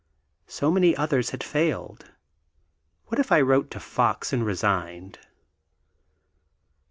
So 0.47 0.71
many 0.71 0.95
others 0.97 1.29
had 1.29 1.43
failed. 1.43 2.09
What 3.05 3.19
if 3.19 3.31
I 3.31 3.39
wrote 3.39 3.69
to 3.69 3.79
Fox, 3.79 4.33
and 4.33 4.43
resigned?... 4.43 5.19